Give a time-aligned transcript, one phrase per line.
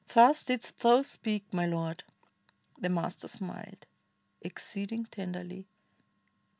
[0.11, 2.03] Thus didst thou speak, my Lord!"
[2.79, 3.85] The Master smiled
[4.41, 5.67] Exceeding tenderly.